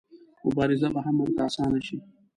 مبارزه 0.45 0.87
به 0.93 0.99
هم 1.05 1.15
ورته 1.21 1.41
اسانه 1.49 1.79
شي. 1.87 1.97